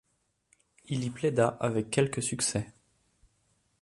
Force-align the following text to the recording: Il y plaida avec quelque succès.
Il 0.85 1.03
y 1.03 1.11
plaida 1.11 1.47
avec 1.59 1.91
quelque 1.91 2.21
succès. 2.21 2.73